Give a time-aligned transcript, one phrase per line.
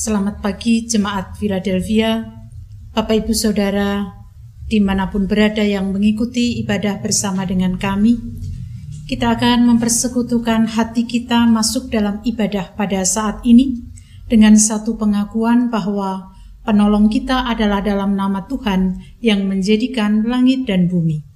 [0.00, 2.24] Selamat pagi jemaat Philadelphia,
[2.96, 4.08] Bapak Ibu Saudara,
[4.64, 8.16] di mana pun berada yang mengikuti ibadah bersama dengan kami.
[9.04, 13.92] Kita akan mempersekutukan hati kita masuk dalam ibadah pada saat ini
[14.24, 16.32] dengan satu pengakuan bahwa
[16.64, 21.29] penolong kita adalah dalam nama Tuhan yang menjadikan langit dan bumi.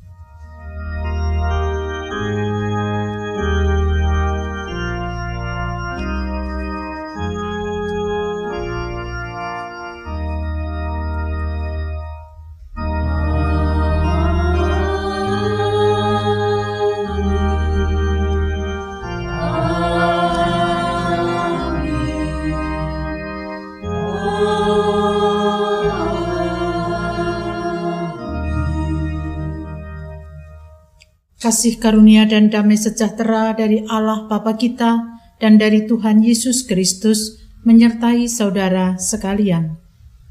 [31.44, 37.36] Kasih karunia dan damai sejahtera dari Allah Bapa kita dan dari Tuhan Yesus Kristus
[37.68, 39.76] menyertai saudara sekalian.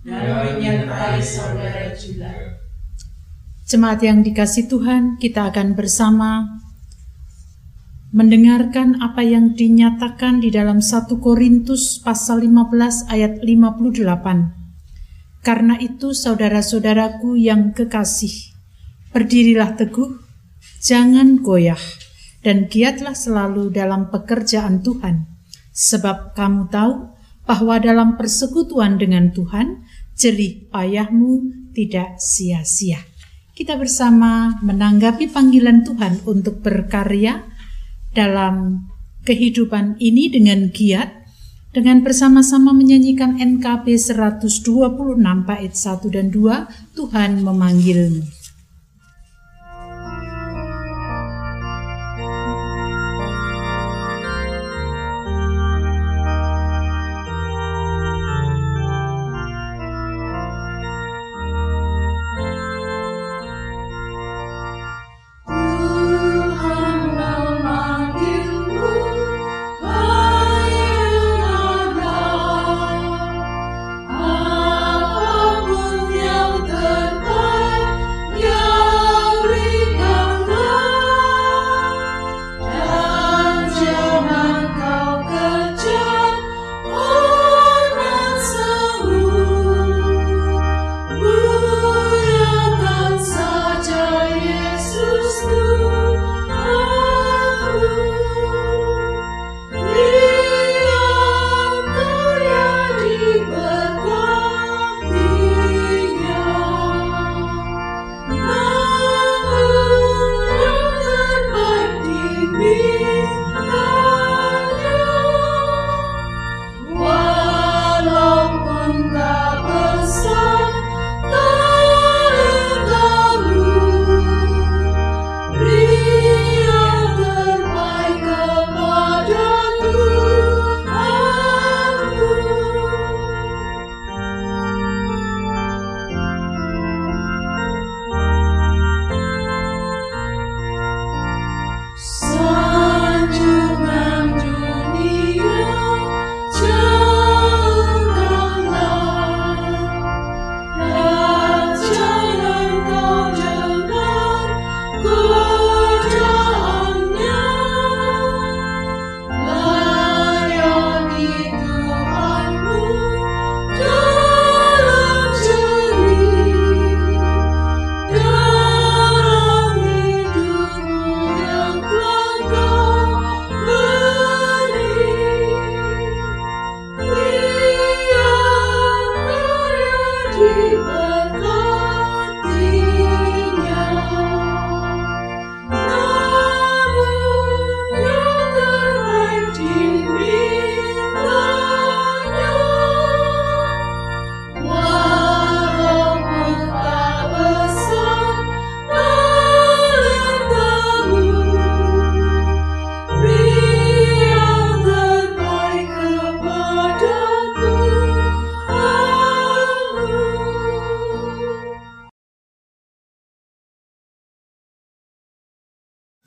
[0.01, 2.57] Dan menyertai saudara juga.
[3.69, 6.49] Jemaat yang dikasih Tuhan, kita akan bersama
[8.09, 14.01] mendengarkan apa yang dinyatakan di dalam 1 Korintus pasal 15 ayat 58.
[15.45, 18.33] Karena itu saudara-saudaraku yang kekasih,
[19.13, 20.22] berdirilah teguh
[20.83, 21.79] Jangan goyah
[22.43, 25.31] dan giatlah selalu dalam pekerjaan Tuhan,
[25.71, 27.07] sebab kamu tahu
[27.47, 29.87] bahwa dalam persekutuan dengan Tuhan,
[30.19, 32.99] jerih payahmu tidak sia-sia.
[33.55, 37.47] Kita bersama menanggapi panggilan Tuhan untuk berkarya
[38.11, 38.83] dalam
[39.23, 41.15] kehidupan ini dengan giat,
[41.71, 44.59] dengan bersama-sama menyanyikan NKB 126
[45.47, 48.42] bait 1 dan 2, Tuhan memanggilmu.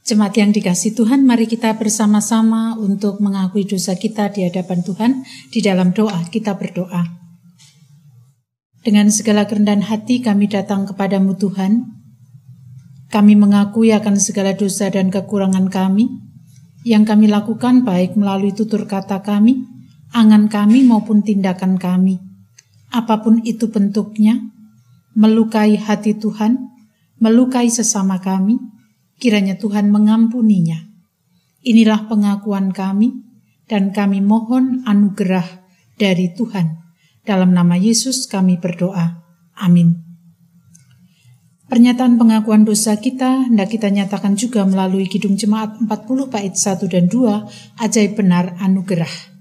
[0.07, 5.27] Jemaat yang dikasih Tuhan, mari kita bersama-sama untuk mengakui dosa kita di hadapan Tuhan.
[5.51, 7.03] Di dalam doa, kita berdoa.
[8.87, 11.91] Dengan segala kerendahan hati kami datang kepadamu Tuhan.
[13.11, 16.07] Kami mengakui akan segala dosa dan kekurangan kami
[16.87, 19.67] yang kami lakukan baik melalui tutur kata kami
[20.15, 22.17] angan kami maupun tindakan kami,
[22.95, 24.39] apa pun itu bentuknya,
[25.13, 26.57] melukai hati Tuhan,
[27.19, 28.57] melukai sesama kami,
[29.21, 30.87] kiranya Tuhan mengampuninya.
[31.67, 33.27] Inilah pengakuan kami,
[33.67, 35.67] dan kami mohon anugerah
[35.99, 36.87] dari Tuhan.
[37.27, 39.27] Dalam nama Yesus kami berdoa.
[39.59, 40.07] Amin.
[41.67, 47.11] Pernyataan pengakuan dosa kita hendak kita nyatakan juga melalui Kidung Jemaat 40 bait 1 dan
[47.11, 49.36] 2, ajaib benar anugerah.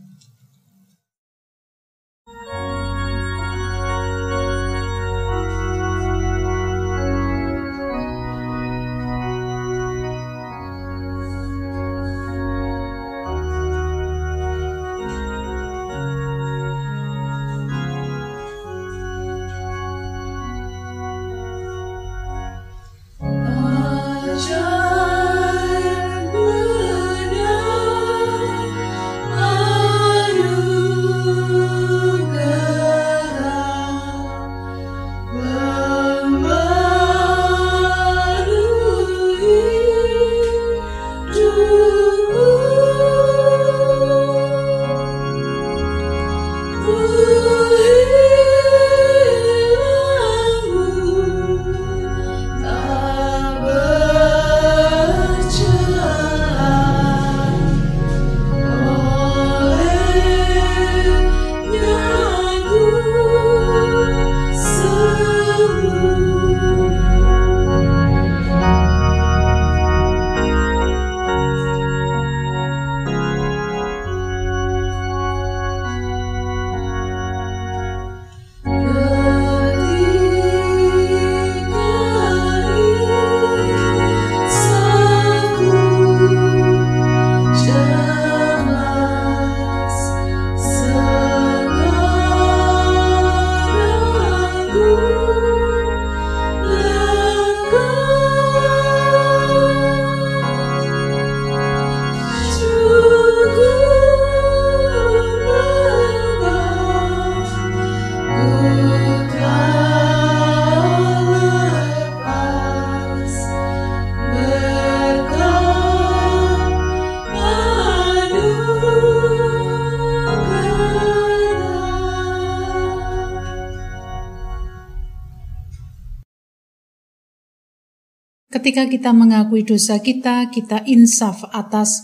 [128.75, 132.03] Ketika kita mengakui dosa kita, kita insaf atas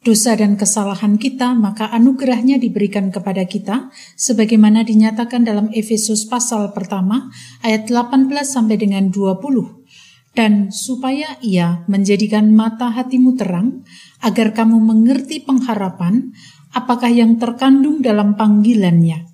[0.00, 7.28] dosa dan kesalahan kita, maka anugerahnya diberikan kepada kita, sebagaimana dinyatakan dalam Efesus pasal pertama,
[7.60, 9.84] ayat 18 sampai dengan 20.
[10.32, 13.84] Dan supaya ia menjadikan mata hatimu terang,
[14.24, 16.32] agar kamu mengerti pengharapan,
[16.72, 19.28] apakah yang terkandung dalam panggilannya,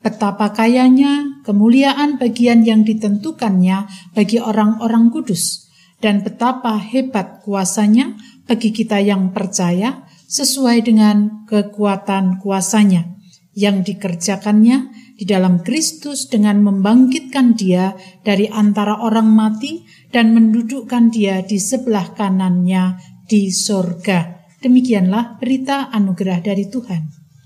[0.00, 3.84] Betapa kayanya kemuliaan bagian yang ditentukannya
[4.16, 5.68] bagi orang-orang kudus,
[6.00, 8.16] dan betapa hebat kuasanya
[8.48, 13.12] bagi kita yang percaya sesuai dengan kekuatan kuasanya
[13.52, 14.88] yang dikerjakannya
[15.20, 17.92] di dalam Kristus dengan membangkitkan dia
[18.24, 22.96] dari antara orang mati dan mendudukkan dia di sebelah kanannya
[23.28, 24.48] di sorga.
[24.64, 27.02] Demikianlah berita anugerah dari Tuhan.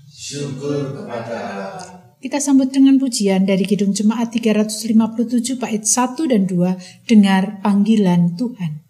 [0.07, 1.94] Syukur kepada Allah.
[2.25, 8.84] Kita sambut dengan pujian dari Kidung Jemaat 357 bait 1 dan 2, dengar panggilan Tuhan.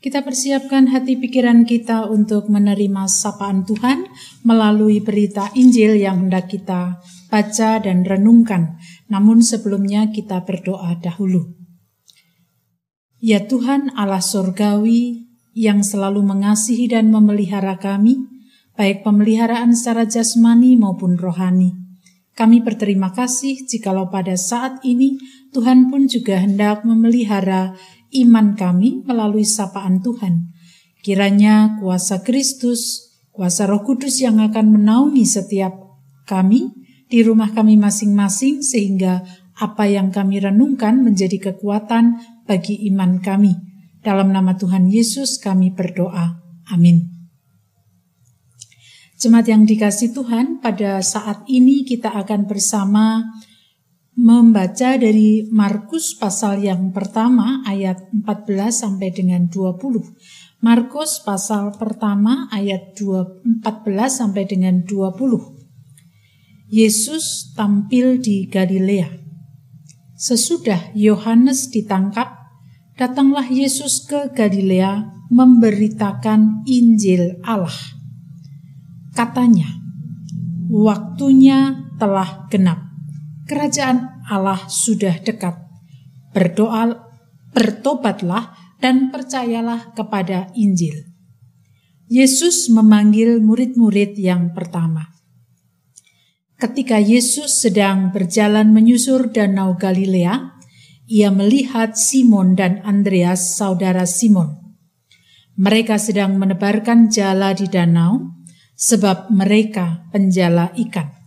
[0.00, 4.08] Kita persiapkan hati pikiran kita untuk menerima sapaan Tuhan
[4.48, 8.80] melalui berita Injil yang hendak kita baca dan renungkan.
[9.12, 11.52] Namun sebelumnya kita berdoa dahulu.
[13.20, 18.24] Ya Tuhan Allah Surgawi yang selalu mengasihi dan memelihara kami,
[18.80, 21.76] baik pemeliharaan secara jasmani maupun rohani.
[22.32, 25.20] Kami berterima kasih jikalau pada saat ini
[25.52, 27.76] Tuhan pun juga hendak memelihara
[28.10, 30.50] iman kami melalui sapaan Tuhan.
[31.00, 35.72] Kiranya kuasa Kristus, kuasa Roh Kudus yang akan menaungi setiap
[36.28, 36.70] kami
[37.10, 39.24] di rumah kami masing-masing sehingga
[39.58, 43.56] apa yang kami renungkan menjadi kekuatan bagi iman kami.
[44.00, 46.40] Dalam nama Tuhan Yesus kami berdoa.
[46.72, 47.20] Amin.
[49.20, 53.20] Jemaat yang dikasih Tuhan, pada saat ini kita akan bersama
[54.18, 60.60] membaca dari Markus pasal yang pertama ayat 14 sampai dengan 20.
[60.60, 63.46] Markus pasal pertama ayat 14
[64.10, 66.70] sampai dengan 20.
[66.70, 69.10] Yesus tampil di Galilea.
[70.20, 72.28] Sesudah Yohanes ditangkap,
[73.00, 78.00] datanglah Yesus ke Galilea memberitakan Injil Allah
[79.10, 79.66] Katanya,
[80.70, 82.89] waktunya telah genap.
[83.50, 85.58] Kerajaan Allah sudah dekat.
[86.30, 87.10] Berdoa,
[87.50, 90.94] bertobatlah dan percayalah kepada Injil.
[92.06, 95.10] Yesus memanggil murid-murid yang pertama.
[96.62, 100.54] Ketika Yesus sedang berjalan menyusur Danau Galilea,
[101.10, 104.78] ia melihat Simon dan Andreas, saudara Simon.
[105.58, 108.30] Mereka sedang menebarkan jala di danau,
[108.78, 111.19] sebab mereka penjala ikan.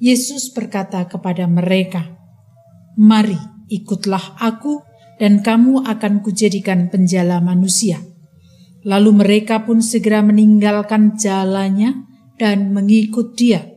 [0.00, 2.08] Yesus berkata kepada mereka,
[2.96, 3.36] "Mari,
[3.68, 4.80] ikutlah aku,
[5.20, 8.00] dan kamu akan kujadikan penjala manusia."
[8.80, 12.08] Lalu mereka pun segera meninggalkan jalannya
[12.40, 13.68] dan mengikut dia.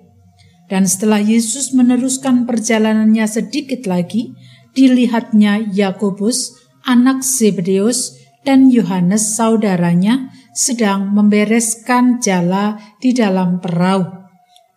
[0.71, 4.31] Dan setelah Yesus meneruskan perjalanannya sedikit lagi,
[4.71, 6.55] dilihatnya Yakobus,
[6.87, 8.15] anak Zebedeus,
[8.47, 14.22] dan Yohanes saudaranya sedang membereskan jala di dalam perahu.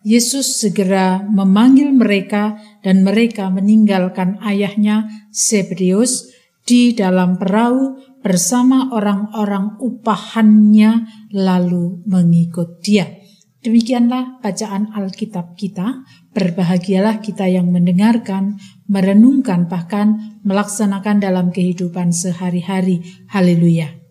[0.07, 5.03] Yesus segera memanggil mereka dan mereka meninggalkan ayahnya
[5.35, 6.31] Zebedeus
[6.63, 13.19] di dalam perahu bersama orang-orang upahannya lalu mengikut dia.
[13.59, 16.07] Demikianlah bacaan Alkitab kita.
[16.31, 18.55] Berbahagialah kita yang mendengarkan,
[18.87, 23.03] merenungkan, bahkan melaksanakan dalam kehidupan sehari-hari.
[23.27, 24.06] Haleluya!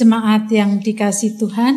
[0.00, 1.76] Jemaat yang dikasih Tuhan,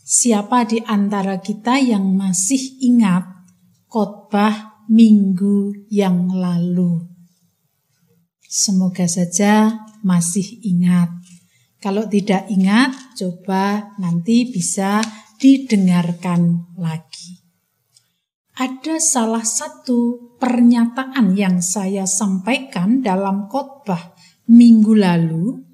[0.00, 3.20] siapa di antara kita yang masih ingat
[3.84, 7.04] khotbah minggu yang lalu?
[8.48, 11.12] Semoga saja masih ingat.
[11.84, 15.04] Kalau tidak ingat, coba nanti bisa
[15.36, 17.44] didengarkan lagi.
[18.56, 24.16] Ada salah satu pernyataan yang saya sampaikan dalam khotbah
[24.48, 25.67] minggu lalu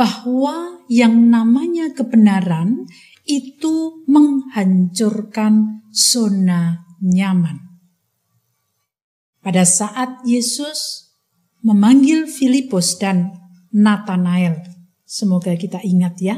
[0.00, 2.88] bahwa yang namanya kebenaran
[3.28, 7.60] itu menghancurkan zona nyaman.
[9.44, 11.12] Pada saat Yesus
[11.60, 13.28] memanggil Filipus dan
[13.76, 14.64] Nathanael,
[15.04, 16.36] semoga kita ingat ya.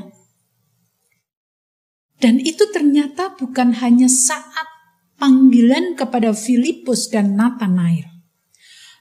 [2.19, 4.67] Dan itu ternyata bukan hanya saat
[5.23, 8.11] panggilan kepada Filipus dan Nathanael,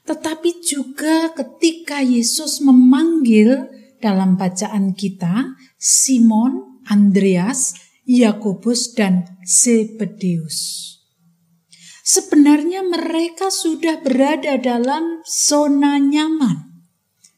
[0.06, 10.90] tetapi juga ketika Yesus memanggil dalam bacaan kita Simon, Andreas, Yakobus dan Zebedeus.
[12.02, 16.82] Sebenarnya mereka sudah berada dalam zona nyaman.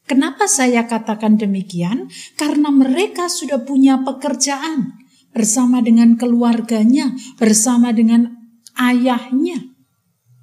[0.09, 2.09] Kenapa saya katakan demikian?
[2.33, 4.97] Karena mereka sudah punya pekerjaan
[5.29, 8.33] bersama dengan keluarganya, bersama dengan
[8.73, 9.69] ayahnya,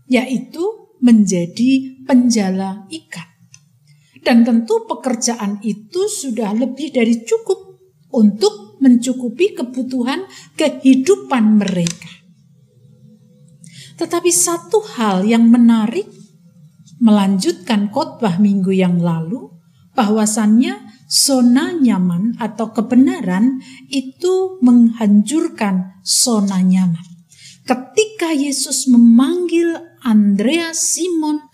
[0.07, 0.62] yaitu
[1.02, 3.32] menjadi penjala ikan.
[4.23, 7.59] Dan tentu pekerjaan itu sudah lebih dari cukup
[8.14, 12.12] untuk mencukupi kebutuhan kehidupan mereka.
[13.99, 16.07] Tetapi satu hal yang menarik
[17.02, 19.50] melanjutkan khotbah minggu yang lalu
[19.95, 20.79] bahwasannya
[21.11, 23.61] zona nyaman atau kebenaran
[23.93, 27.05] itu menghancurkan zona nyaman.
[27.62, 31.47] ketika Yesus memanggil Andreas, Simon,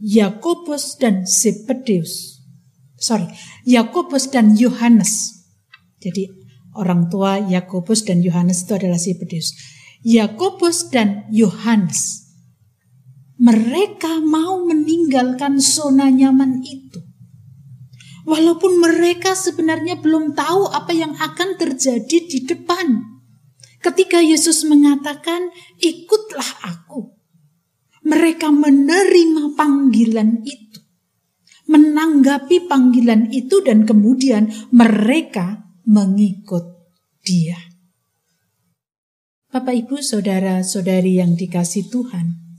[0.00, 2.42] Yakobus dan Zebedeus.
[2.98, 3.28] Sorry,
[3.68, 5.44] Yakobus dan Yohanes.
[6.02, 6.28] Jadi
[6.74, 9.54] orang tua Yakobus dan Yohanes itu adalah Zebedeus.
[10.04, 12.28] Yakobus dan Yohanes.
[13.40, 17.02] Mereka mau meninggalkan zona nyaman itu.
[18.24, 23.04] Walaupun mereka sebenarnya belum tahu apa yang akan terjadi di depan.
[23.84, 27.13] Ketika Yesus mengatakan, "Ikutlah Aku."
[28.04, 30.80] Mereka menerima panggilan itu.
[31.64, 36.64] Menanggapi panggilan itu dan kemudian mereka mengikut
[37.24, 37.56] Dia.
[39.48, 42.58] Bapak, ibu, saudara-saudari yang dikasih Tuhan,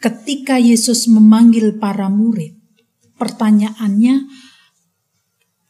[0.00, 2.56] ketika Yesus memanggil para murid,
[3.20, 4.24] pertanyaannya,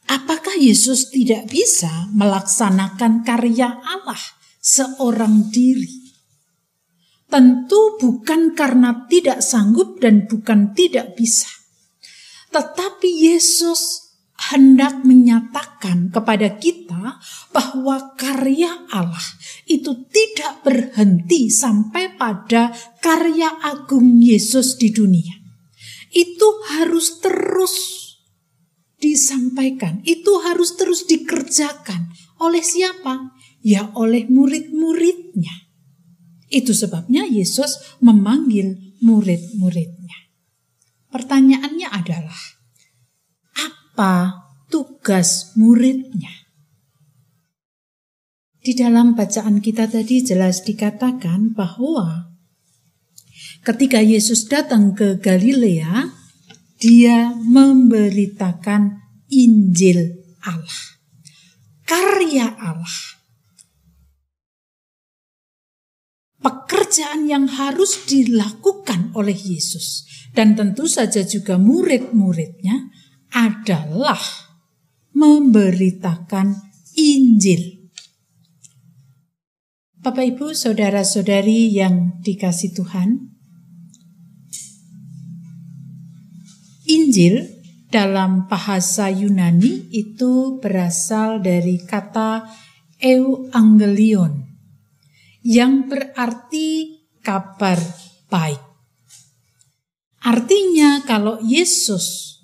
[0.07, 4.23] apakah Yesus tidak bisa melaksanakan karya Allah
[4.63, 6.00] seorang diri.
[7.31, 11.47] Tentu bukan karena tidak sanggup dan bukan tidak bisa.
[12.51, 14.11] Tetapi Yesus
[14.51, 17.23] hendak menyatakan kepada kita
[17.55, 19.27] bahwa karya Allah
[19.63, 25.39] itu tidak berhenti sampai pada karya agung Yesus di dunia.
[26.11, 27.75] Itu harus terus
[28.99, 32.11] disampaikan, itu harus terus dikerjakan.
[32.43, 33.39] Oleh siapa?
[33.61, 35.60] ya oleh murid-muridnya.
[36.51, 40.27] Itu sebabnya Yesus memanggil murid-muridnya.
[41.07, 42.39] Pertanyaannya adalah,
[43.55, 44.13] apa
[44.67, 46.43] tugas muridnya?
[48.61, 52.35] Di dalam bacaan kita tadi jelas dikatakan bahwa
[53.63, 56.11] ketika Yesus datang ke Galilea,
[56.77, 60.83] dia memberitakan Injil Allah.
[61.87, 63.20] Karya Allah
[66.41, 72.91] pekerjaan yang harus dilakukan oleh Yesus dan tentu saja juga murid-muridnya
[73.31, 74.19] adalah
[75.13, 76.57] memberitakan
[76.97, 77.93] Injil.
[80.01, 83.31] Bapak Ibu, saudara-saudari yang dikasih Tuhan,
[86.89, 87.47] Injil
[87.93, 92.49] dalam bahasa Yunani itu berasal dari kata
[92.97, 94.50] euangelion
[95.41, 97.77] yang berarti kabar
[98.29, 98.61] baik.
[100.21, 102.37] Artinya kalau Yesus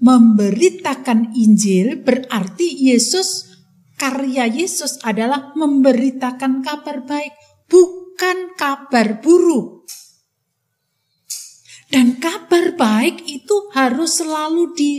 [0.00, 3.54] memberitakan Injil berarti Yesus
[4.00, 7.32] karya Yesus adalah memberitakan kabar baik,
[7.68, 9.88] bukan kabar buruk.
[11.88, 14.92] Dan kabar baik itu harus selalu di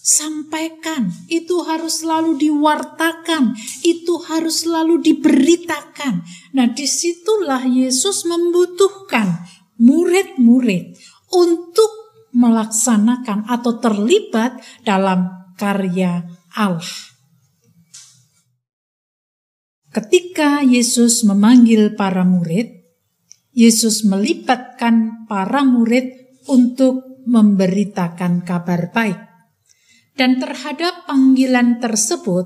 [0.00, 3.52] sampaikan, itu harus selalu diwartakan,
[3.84, 6.24] itu harus selalu diberitakan.
[6.56, 9.44] Nah, di situlah Yesus membutuhkan
[9.76, 10.96] murid-murid
[11.30, 11.92] untuk
[12.32, 16.24] melaksanakan atau terlibat dalam karya
[16.56, 17.10] Allah.
[19.90, 22.80] Ketika Yesus memanggil para murid,
[23.50, 29.29] Yesus melibatkan para murid untuk memberitakan kabar baik.
[30.20, 32.44] Dan terhadap panggilan tersebut,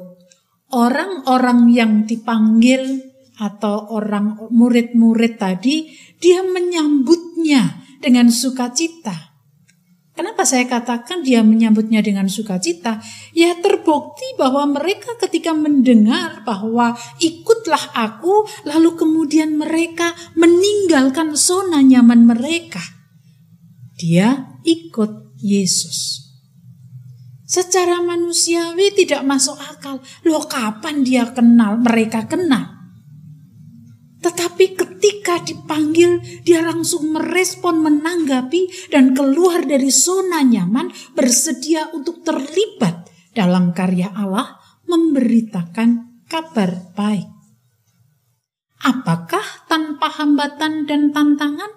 [0.71, 3.03] orang-orang yang dipanggil
[3.35, 5.91] atau orang murid-murid tadi,
[6.23, 9.35] dia menyambutnya dengan sukacita.
[10.15, 13.03] Kenapa saya katakan dia menyambutnya dengan sukacita?
[13.35, 22.23] Ya terbukti bahwa mereka ketika mendengar bahwa ikutlah aku, lalu kemudian mereka meninggalkan zona nyaman
[22.23, 22.87] mereka.
[23.99, 26.24] Dia ikut Yesus.
[27.45, 30.01] Secara manusiawi tidak masuk akal.
[30.25, 32.75] Loh kapan dia kenal, mereka kenal.
[34.25, 43.05] Tetapi ketika dipanggil, dia langsung merespon, menanggapi, dan keluar dari zona nyaman, bersedia untuk terlibat
[43.37, 44.57] dalam karya Allah,
[44.89, 47.29] memberitakan kabar baik.
[48.81, 51.73] Apakah tanpa hambatan dan tantangan?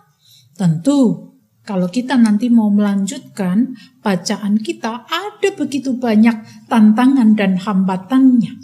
[0.56, 1.36] Tentu
[1.68, 8.56] kalau kita nanti mau melanjutkan bacaan kita, ada begitu banyak tantangan dan hambatannya.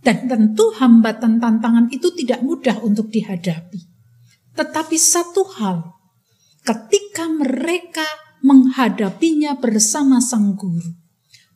[0.00, 3.84] Dan tentu hambatan tantangan itu tidak mudah untuk dihadapi.
[4.56, 5.84] Tetapi satu hal,
[6.64, 8.08] ketika mereka
[8.40, 10.96] menghadapinya bersama sang guru,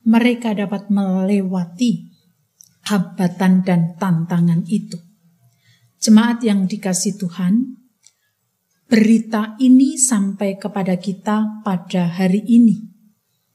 [0.05, 2.13] mereka dapat melewati
[2.89, 5.01] hambatan dan tantangan itu.
[6.01, 7.78] Jemaat yang dikasih Tuhan,
[8.89, 12.89] berita ini sampai kepada kita pada hari ini.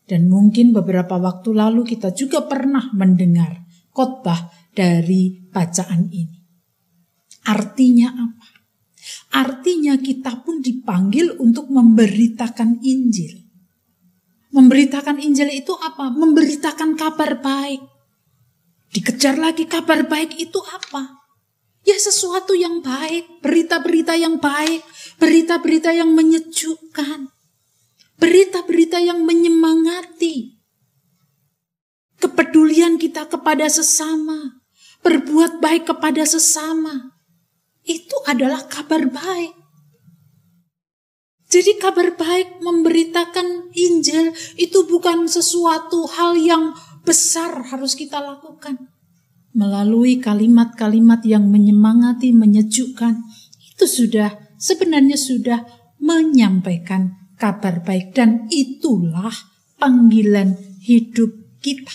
[0.05, 6.37] Dan mungkin beberapa waktu lalu kita juga pernah mendengar khotbah dari bacaan ini.
[7.49, 8.47] Artinya apa?
[9.33, 13.41] Artinya kita pun dipanggil untuk memberitakan Injil.
[14.53, 16.13] Memberitakan Injil itu apa?
[16.13, 17.81] Memberitakan kabar baik.
[18.93, 21.22] Dikejar lagi kabar baik itu apa?
[21.83, 24.87] Ya sesuatu yang baik, berita-berita yang baik,
[25.19, 27.27] berita-berita yang menyejukkan,
[28.15, 30.63] berita-berita yang menyemangati.
[32.23, 34.63] Kepedulian kita kepada sesama,
[35.03, 37.19] berbuat baik kepada sesama,
[37.83, 39.51] itu adalah kabar baik.
[41.51, 48.92] Jadi kabar baik memberitakan Injil itu bukan sesuatu hal yang besar harus kita lakukan.
[49.53, 53.21] Melalui kalimat-kalimat yang menyemangati, menyejukkan,
[53.73, 55.61] itu sudah sebenarnya sudah
[56.01, 59.33] menyampaikan kabar baik dan itulah
[59.77, 61.93] panggilan hidup kita.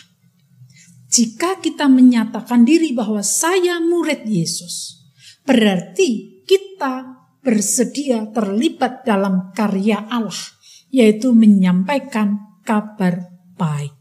[1.09, 5.03] Jika kita menyatakan diri bahwa saya murid Yesus,
[5.42, 10.37] berarti kita bersedia terlibat dalam karya Allah,
[10.92, 13.98] yaitu menyampaikan kabar baik.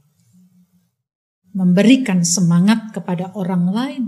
[1.57, 4.03] Memberikan semangat kepada orang lain,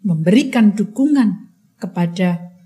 [0.00, 2.56] memberikan dukungan kepada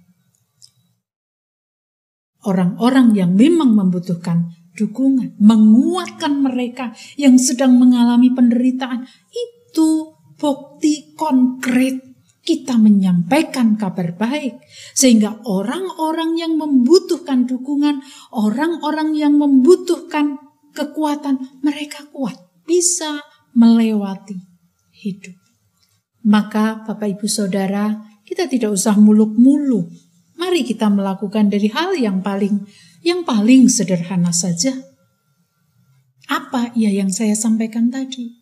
[2.47, 9.03] orang-orang yang memang membutuhkan dukungan, menguatkan mereka yang sedang mengalami penderitaan.
[9.35, 12.01] Itu bukti konkret
[12.41, 14.65] kita menyampaikan kabar baik,
[14.97, 18.01] sehingga orang-orang yang membutuhkan dukungan,
[18.33, 20.41] orang-orang yang membutuhkan
[20.73, 23.21] kekuatan, mereka kuat, bisa
[23.57, 24.37] melewati
[24.95, 25.37] hidup.
[26.27, 29.89] Maka, Bapak Ibu Saudara, kita tidak usah muluk-muluk.
[30.37, 32.65] Mari kita melakukan dari hal yang paling
[33.01, 34.77] yang paling sederhana saja.
[36.29, 38.41] Apa ya yang saya sampaikan tadi?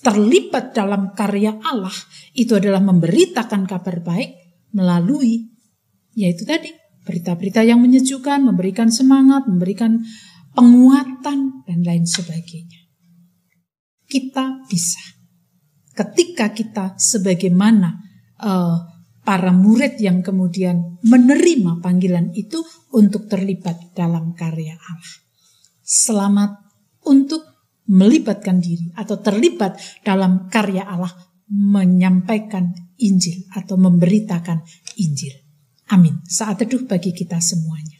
[0.00, 1.92] terlibat dalam karya Allah
[2.32, 4.32] itu adalah memberitakan kabar baik
[4.72, 5.52] melalui
[6.16, 6.72] yaitu tadi
[7.04, 10.04] berita-berita yang menyejukkan, memberikan semangat, memberikan
[10.52, 12.79] penguatan dan lain sebagainya.
[14.10, 14.98] Kita bisa
[15.94, 17.94] ketika kita sebagaimana
[18.42, 18.76] uh,
[19.22, 22.58] para murid yang kemudian menerima panggilan itu
[22.96, 25.14] untuk terlibat dalam karya Allah.
[25.84, 26.50] Selamat
[27.06, 27.46] untuk
[27.90, 31.14] melibatkan diri atau terlibat dalam karya Allah
[31.50, 34.62] menyampaikan Injil atau memberitakan
[34.98, 35.34] Injil.
[35.90, 36.22] Amin.
[36.26, 37.99] Saat teduh bagi kita semuanya.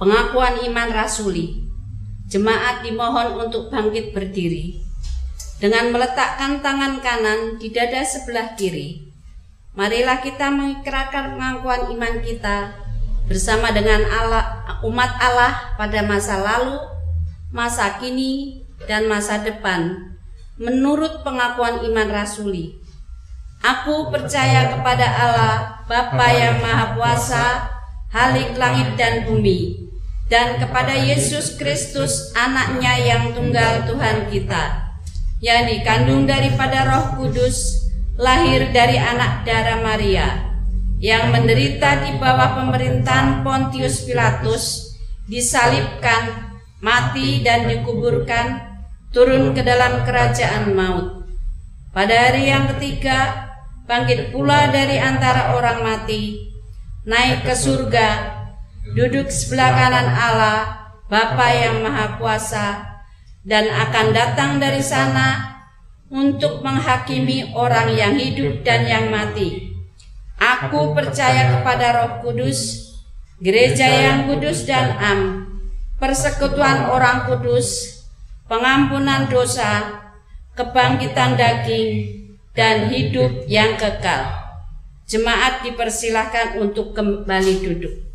[0.00, 1.68] Pengakuan iman rasuli.
[2.32, 4.80] Jemaat dimohon untuk bangkit berdiri
[5.60, 9.12] dengan meletakkan tangan kanan di dada sebelah kiri.
[9.76, 12.74] Marilah kita mengikrarkan pengakuan iman kita
[13.28, 16.78] bersama dengan Allah, umat Allah pada masa lalu,
[17.52, 20.14] masa kini, dan masa depan
[20.56, 22.80] menurut pengakuan iman rasuli.
[23.60, 27.46] Aku percaya kepada Allah, Bapa yang Maha Kuasa,
[28.10, 29.79] Halik langit dan bumi,
[30.30, 34.94] dan kepada Yesus Kristus anaknya yang tunggal Tuhan kita
[35.42, 40.54] yang dikandung daripada roh kudus lahir dari anak darah Maria
[41.02, 44.94] yang menderita di bawah pemerintahan Pontius Pilatus
[45.26, 48.70] disalibkan mati dan dikuburkan
[49.10, 51.26] turun ke dalam kerajaan maut.
[51.90, 53.50] Pada hari yang ketiga
[53.88, 56.52] bangkit pula dari antara orang mati
[57.08, 58.39] naik ke surga
[58.84, 60.58] duduk sebelah kanan Allah,
[61.06, 62.68] Bapa yang Maha Kuasa,
[63.44, 65.60] dan akan datang dari sana
[66.10, 69.70] untuk menghakimi orang yang hidup dan yang mati.
[70.40, 72.90] Aku percaya kepada Roh Kudus,
[73.38, 75.20] gereja yang kudus dan am,
[76.00, 78.00] persekutuan orang kudus,
[78.48, 80.00] pengampunan dosa,
[80.56, 82.20] kebangkitan daging,
[82.56, 84.26] dan hidup yang kekal.
[85.06, 88.09] Jemaat dipersilahkan untuk kembali duduk.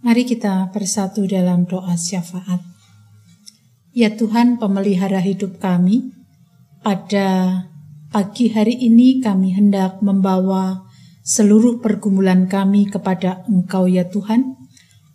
[0.00, 2.64] Mari kita bersatu dalam doa syafaat.
[3.92, 6.16] Ya Tuhan pemelihara hidup kami,
[6.80, 7.60] pada
[8.08, 10.88] pagi hari ini kami hendak membawa
[11.20, 14.56] seluruh pergumulan kami kepada Engkau ya Tuhan.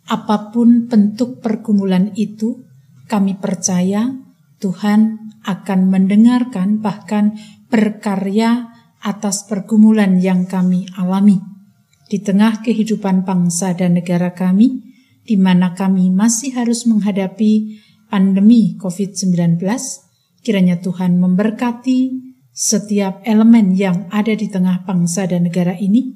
[0.06, 2.62] Apa pun bentuk pergumulan itu,
[3.10, 4.14] kami percaya
[4.62, 7.34] Tuhan akan mendengarkan bahkan
[7.66, 8.70] berkarya
[9.02, 11.55] atas pergumulan yang kami alami.
[12.06, 14.94] Di tengah kehidupan bangsa dan negara kami,
[15.26, 19.58] di mana kami masih harus menghadapi pandemi COVID-19,
[20.46, 21.98] kiranya Tuhan memberkati
[22.54, 26.14] setiap elemen yang ada di tengah bangsa dan negara ini,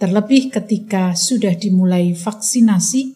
[0.00, 3.12] terlebih ketika sudah dimulai vaksinasi,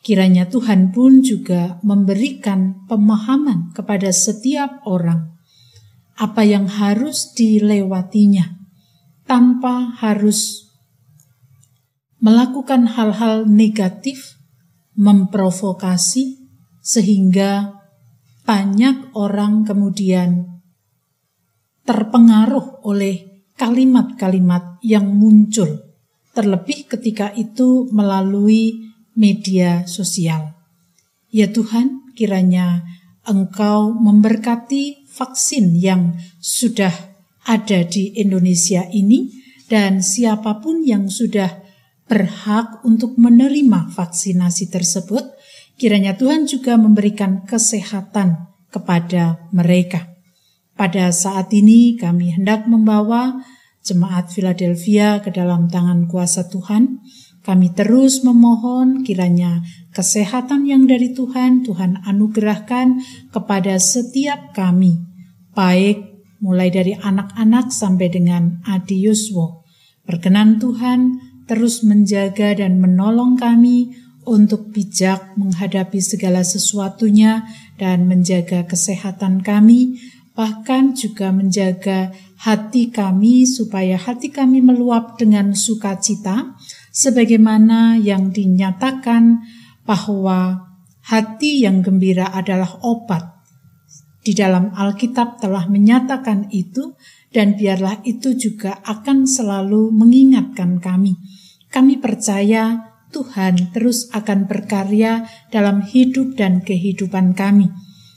[0.00, 5.36] kiranya Tuhan pun juga memberikan pemahaman kepada setiap orang
[6.16, 8.56] apa yang harus dilewatinya
[9.28, 10.65] tanpa harus
[12.20, 14.40] melakukan hal-hal negatif,
[14.96, 16.48] memprovokasi,
[16.80, 17.82] sehingga
[18.46, 20.62] banyak orang kemudian
[21.82, 25.82] terpengaruh oleh kalimat-kalimat yang muncul,
[26.30, 30.54] terlebih ketika itu melalui media sosial.
[31.30, 32.86] Ya Tuhan, kiranya
[33.26, 36.94] Engkau memberkati vaksin yang sudah
[37.42, 39.34] ada di Indonesia ini
[39.66, 41.65] dan siapa pun yang sudah
[42.06, 45.26] berhak untuk menerima vaksinasi tersebut,
[45.74, 50.14] kiranya Tuhan juga memberikan kesehatan kepada mereka.
[50.76, 53.40] Pada saat ini kami hendak membawa
[53.86, 57.00] jemaat Philadelphia ke dalam tangan kuasa Tuhan.
[57.46, 59.62] Kami terus memohon kiranya
[59.94, 62.98] kesehatan yang dari Tuhan, Tuhan anugerahkan
[63.30, 64.98] kepada setiap kami,
[65.54, 66.02] baik
[66.42, 69.62] mulai dari anak-anak sampai dengan Adi Yuswo.
[70.02, 73.94] Perkenan Tuhan terus menjaga dan menolong kami
[74.26, 77.46] untuk bijak menghadapi segala sesuatunya
[77.78, 80.02] dan menjaga kesehatan kami
[80.36, 86.52] bahkan juga menjaga hati kami supaya hati kami meluap dengan sukacita
[86.92, 89.40] sebagaimana yang dinyatakan
[89.88, 90.68] bahwa
[91.08, 93.35] hati yang gembira adalah obat.
[94.26, 96.98] Di dalam Alkitab telah menyatakan itu
[97.30, 101.14] dan biarlah itu juga akan selalu mengingatkan kami.
[101.70, 105.22] Kami percaya Tuhan terus akan berkarya
[105.54, 107.70] dalam hidup dan kehidupan kami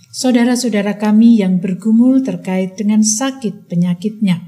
[0.10, 4.42] saudara-saudara kami yang bergumul terkait dengan sakit penyakitnya.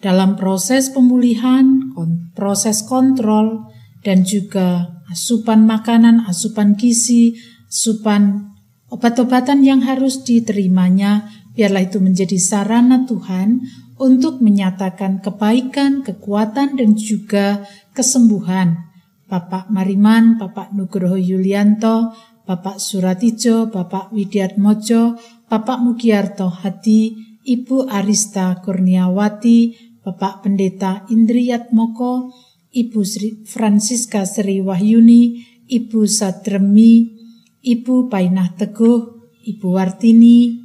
[0.00, 1.92] Dalam proses pemulihan,
[2.32, 3.68] proses kontrol,
[4.00, 7.36] dan juga asupan makanan, asupan gizi,
[7.68, 8.49] asupan
[8.90, 13.62] obat-obatan yang harus diterimanya, biarlah itu menjadi sarana Tuhan
[13.96, 18.90] untuk menyatakan kebaikan, kekuatan, dan juga kesembuhan.
[19.30, 22.10] Bapak Mariman, Bapak Nugroho Yulianto,
[22.42, 25.14] Bapak Suratijo, Bapak Widiat Mojo,
[25.46, 27.14] Bapak Mugiarto Hadi,
[27.46, 32.34] Ibu Arista Kurniawati, Bapak Pendeta Indriyat Moko,
[32.74, 37.19] Ibu Sri Francisca Sri Wahyuni, Ibu Sadremi,
[37.60, 39.00] Ibu Painah Teguh,
[39.44, 40.60] Ibu Wartini,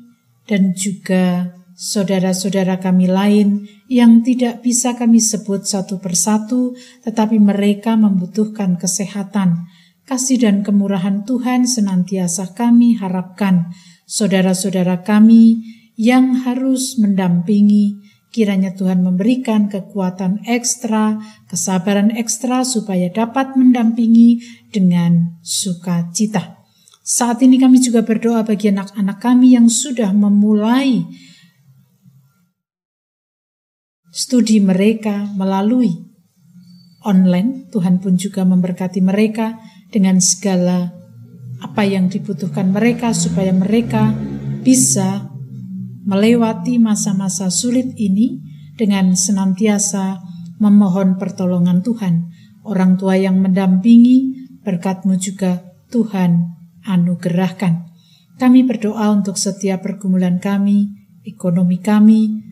[0.47, 8.79] dan juga saudara-saudara kami lain yang tidak bisa kami sebut satu persatu, tetapi mereka membutuhkan
[8.79, 9.67] kesehatan
[10.05, 13.73] kasih dan kemurahan Tuhan senantiasa kami harapkan.
[14.05, 15.65] Saudara-saudara kami
[15.97, 21.17] yang harus mendampingi, kiranya Tuhan memberikan kekuatan ekstra,
[21.49, 26.64] kesabaran ekstra supaya dapat mendampingi dengan sukacita.
[27.05, 31.05] Saat ini kami juga berdoa bagi anak-anak kami yang sudah memulai
[34.09, 35.93] studi mereka melalui
[37.05, 37.69] online.
[37.69, 39.53] Tuhan pun juga memberkati mereka
[39.93, 40.97] dengan segala
[41.61, 44.09] apa yang dibutuhkan mereka supaya mereka
[44.65, 45.29] bisa
[46.09, 48.41] melewati masa-masa sulit ini
[48.81, 50.25] dengan senantiasa
[50.57, 52.33] memohon pertolongan Tuhan.
[52.65, 55.61] Orang tua yang mendampingi, berkatmu juga
[55.93, 56.54] Tuhan
[56.85, 57.91] anugerahkan.
[58.35, 60.91] Kami berdoa untuk setiap pergumulan kami,
[61.25, 62.45] ekonomi kami,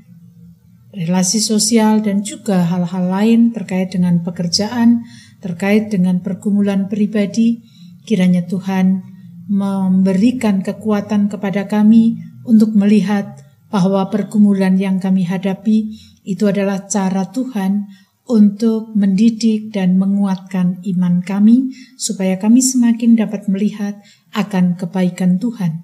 [0.94, 5.04] relasi sosial, dan juga hal-hal lain terkait dengan pekerjaan,
[5.44, 7.62] terkait dengan pergumulan pribadi.
[8.04, 9.04] Kiranya Tuhan
[9.48, 12.16] memberikan kekuatan kepada kami
[12.48, 17.90] untuk melihat bahwa pergumulan yang kami hadapi itu adalah cara Tuhan
[18.24, 24.00] untuk mendidik dan menguatkan iman kami, supaya kami semakin dapat melihat
[24.32, 25.84] akan kebaikan Tuhan.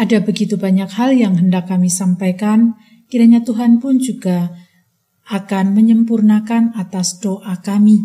[0.00, 2.80] Ada begitu banyak hal yang hendak kami sampaikan,
[3.12, 4.48] kiranya Tuhan pun juga
[5.28, 8.00] akan menyempurnakan atas doa kami.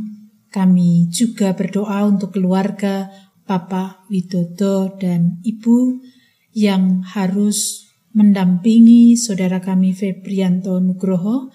[0.51, 3.07] Kami juga berdoa untuk keluarga
[3.47, 6.03] Bapak Widodo dan Ibu
[6.51, 11.53] yang harus mendampingi saudara kami Febrianto Nugroho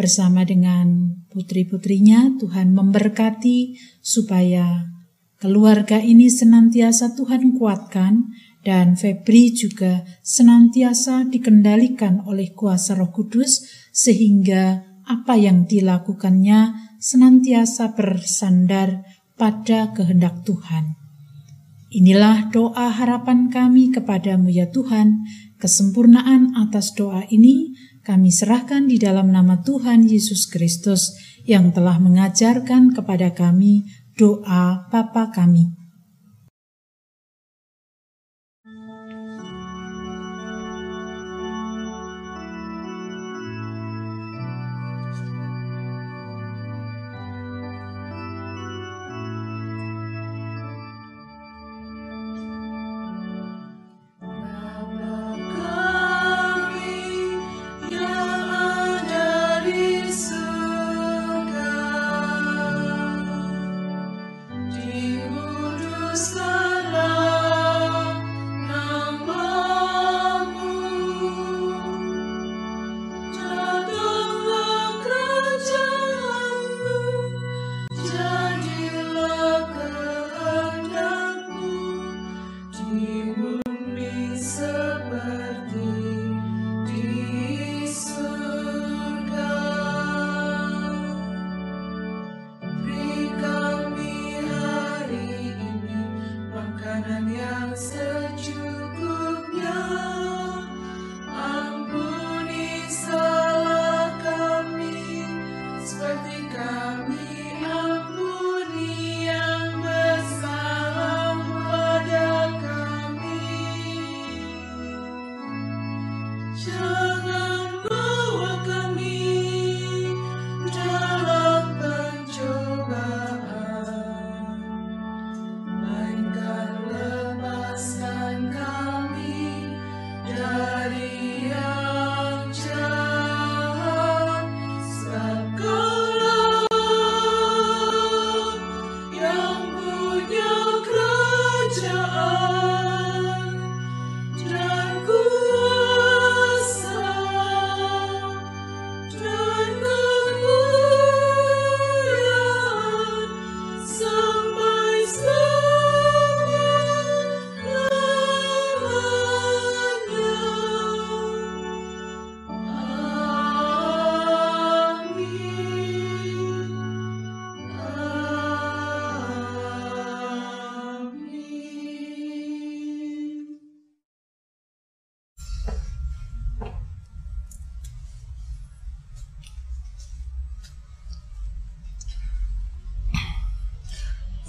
[0.00, 2.40] bersama dengan putri-putrinya.
[2.40, 4.88] Tuhan memberkati supaya
[5.36, 8.32] keluarga ini senantiasa Tuhan kuatkan
[8.64, 19.04] dan Febri juga senantiasa dikendalikan oleh kuasa Roh Kudus sehingga apa yang dilakukannya senantiasa bersandar
[19.36, 20.96] pada kehendak Tuhan.
[21.90, 25.26] Inilah doa harapan kami kepadamu ya Tuhan.
[25.58, 27.74] Kesempurnaan atas doa ini
[28.10, 31.14] kami serahkan di dalam nama Tuhan Yesus Kristus
[31.46, 33.86] yang telah mengajarkan kepada kami
[34.18, 35.79] doa Bapa kami.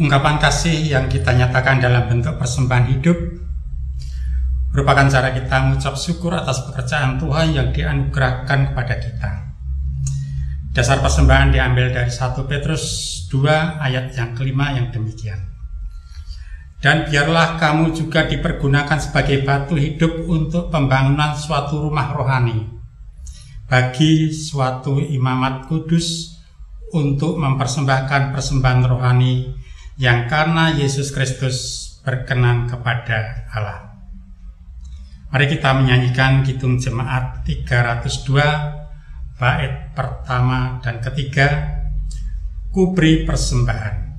[0.01, 3.13] Ungkapan kasih yang kita nyatakan dalam bentuk persembahan hidup
[4.73, 9.31] merupakan cara kita mengucap syukur atas pekerjaan Tuhan yang dianugerahkan kepada kita.
[10.73, 12.83] Dasar persembahan diambil dari 1 Petrus
[13.29, 13.45] 2
[13.77, 15.37] ayat yang kelima yang demikian.
[16.81, 22.65] Dan biarlah kamu juga dipergunakan sebagai batu hidup untuk pembangunan suatu rumah rohani
[23.69, 26.41] bagi suatu imamat kudus
[26.89, 29.60] untuk mempersembahkan persembahan rohani
[30.01, 34.01] yang karena Yesus Kristus berkenan kepada Allah.
[35.29, 41.77] Mari kita menyanyikan Kidung Jemaat 302 bait pertama dan ketiga
[42.73, 44.10] Kubri Persembahan.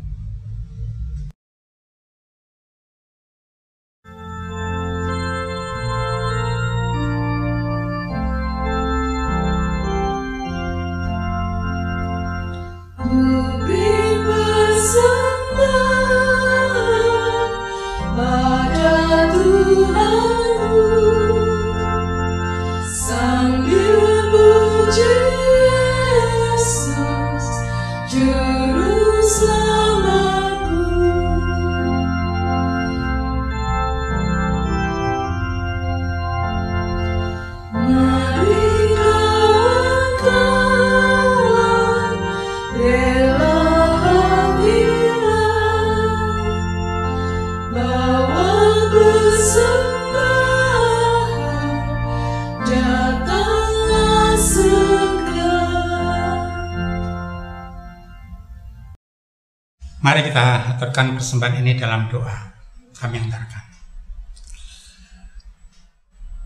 [61.18, 62.54] Persembahan ini dalam doa.
[62.94, 63.64] Kami antarkan.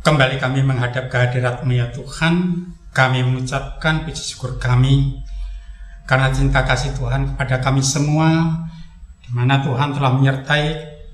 [0.00, 2.64] Kembali kami menghadap kehadiratmu ya Tuhan,
[2.96, 5.20] kami mengucapkan puji syukur kami
[6.06, 8.62] karena cinta kasih Tuhan kepada kami semua,
[9.26, 10.64] di mana Tuhan telah menyertai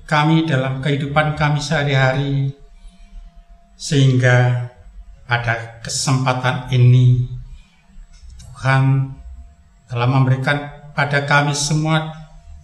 [0.05, 2.53] kami dalam kehidupan kami sehari-hari,
[3.73, 4.69] sehingga
[5.25, 7.25] pada kesempatan ini
[8.37, 9.09] Tuhan
[9.89, 12.22] telah memberikan pada kami semua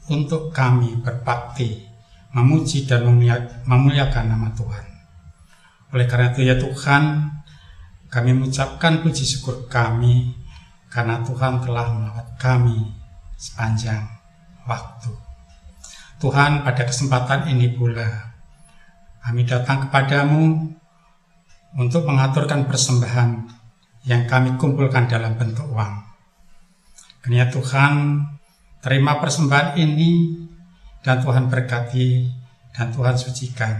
[0.10, 1.86] untuk kami berbakti,
[2.34, 3.06] memuji dan
[3.66, 4.86] memuliakan nama Tuhan.
[5.94, 7.34] Oleh karena itu ya Tuhan,
[8.10, 10.34] kami mengucapkan puji syukur kami
[10.90, 12.90] karena Tuhan telah melawat kami
[13.38, 14.06] sepanjang
[14.66, 15.14] waktu.
[16.20, 18.34] Tuhan pada kesempatan ini pula
[19.24, 20.74] kami datang kepadamu
[21.78, 23.46] untuk mengaturkan persembahan
[24.10, 26.02] yang kami kumpulkan dalam bentuk uang.
[27.22, 28.26] Kenia Tuhan
[28.80, 30.40] Terima persembahan ini
[31.04, 32.32] dan Tuhan berkati
[32.72, 33.76] dan Tuhan sucikan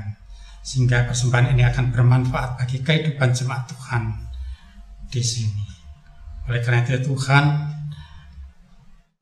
[0.60, 4.12] sehingga persembahan ini akan bermanfaat bagi kehidupan jemaat Tuhan
[5.08, 5.66] di sini.
[6.52, 7.46] Oleh karena itu Tuhan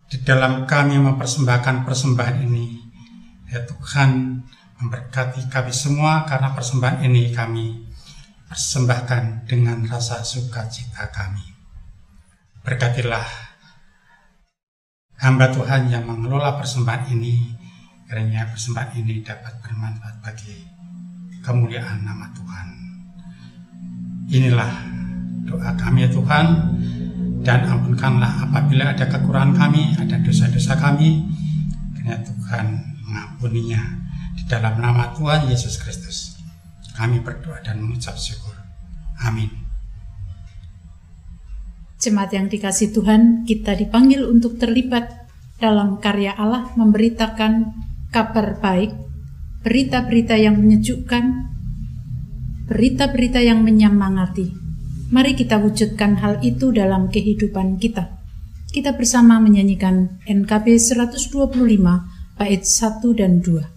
[0.07, 2.65] di dalam kami mempersembahkan persembahan ini
[3.53, 4.41] ya Tuhan
[4.82, 7.86] memberkati kami semua karena persembahan ini kami
[8.47, 11.43] persembahkan dengan rasa sukacita kami.
[12.63, 13.46] Berkatilah
[15.18, 17.57] hamba Tuhan yang mengelola persembahan ini,
[18.05, 20.55] kiranya persembahan ini dapat bermanfaat bagi
[21.41, 22.68] kemuliaan nama Tuhan.
[24.28, 24.74] Inilah
[25.47, 26.45] doa kami ya Tuhan,
[27.41, 31.26] dan ampunkanlah apabila ada kekurangan kami, ada dosa-dosa kami,
[31.95, 32.65] kiranya Tuhan
[33.07, 33.82] mengampuninya
[34.36, 36.38] di dalam nama Tuhan Yesus Kristus.
[36.93, 38.57] Kami berdoa dan mengucap syukur.
[39.22, 39.66] Amin.
[42.08, 45.28] Jemaat yang dikasih Tuhan, kita dipanggil untuk terlibat
[45.60, 47.76] dalam karya Allah memberitakan
[48.16, 48.95] kabar baik,
[49.68, 51.51] berita-berita yang menyejukkan,
[52.72, 54.55] berita-berita yang menyemangati.
[55.12, 58.24] Mari kita wujudkan hal itu dalam kehidupan kita.
[58.72, 61.28] Kita bersama menyanyikan NKB 125
[62.39, 63.76] bait 1 dan 2.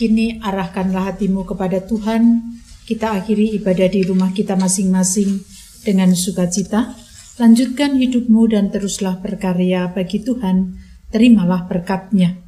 [0.00, 2.56] Kini arahkanlah hatimu kepada Tuhan.
[2.88, 5.44] Kita akhiri ibadah di rumah kita masing-masing
[5.84, 6.96] dengan sukacita.
[7.36, 10.80] Lanjutkan hidupmu dan teruslah berkarya bagi Tuhan,
[11.12, 12.40] terimalah berkatnya.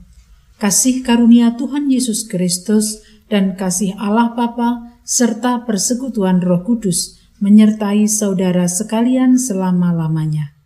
[0.57, 8.65] Kasih karunia Tuhan Yesus Kristus dan kasih Allah Bapa serta persekutuan Roh Kudus menyertai saudara
[8.65, 10.57] sekalian selama-lamanya.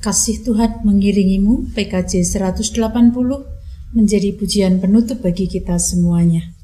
[0.00, 2.72] Kasih Tuhan mengiringimu PKJ 180
[3.92, 6.56] menjadi pujian penutup bagi kita semuanya.